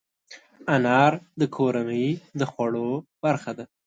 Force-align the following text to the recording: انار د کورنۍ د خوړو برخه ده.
انار 0.75 1.13
د 1.39 1.41
کورنۍ 1.55 2.07
د 2.39 2.41
خوړو 2.51 2.89
برخه 3.23 3.51
ده. 3.57 3.65